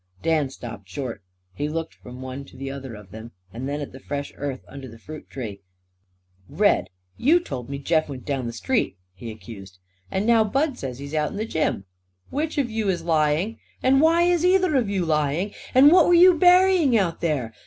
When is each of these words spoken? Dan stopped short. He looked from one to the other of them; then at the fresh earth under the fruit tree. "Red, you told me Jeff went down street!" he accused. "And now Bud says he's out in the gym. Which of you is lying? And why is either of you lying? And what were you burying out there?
Dan 0.23 0.49
stopped 0.49 0.89
short. 0.89 1.21
He 1.53 1.69
looked 1.69 1.93
from 1.93 2.23
one 2.23 2.43
to 2.45 2.57
the 2.57 2.71
other 2.71 2.95
of 2.95 3.11
them; 3.11 3.33
then 3.53 3.69
at 3.81 3.91
the 3.91 3.99
fresh 3.99 4.33
earth 4.35 4.61
under 4.67 4.87
the 4.87 4.97
fruit 4.97 5.29
tree. 5.29 5.61
"Red, 6.49 6.89
you 7.17 7.39
told 7.39 7.69
me 7.69 7.77
Jeff 7.77 8.09
went 8.09 8.25
down 8.25 8.51
street!" 8.51 8.97
he 9.13 9.29
accused. 9.29 9.77
"And 10.09 10.25
now 10.25 10.43
Bud 10.43 10.75
says 10.79 10.97
he's 10.97 11.13
out 11.13 11.29
in 11.29 11.37
the 11.37 11.45
gym. 11.45 11.85
Which 12.31 12.57
of 12.57 12.71
you 12.71 12.89
is 12.89 13.03
lying? 13.03 13.59
And 13.83 14.01
why 14.01 14.23
is 14.23 14.43
either 14.43 14.75
of 14.75 14.89
you 14.89 15.05
lying? 15.05 15.53
And 15.75 15.91
what 15.91 16.07
were 16.07 16.15
you 16.15 16.33
burying 16.33 16.97
out 16.97 17.21
there? 17.21 17.53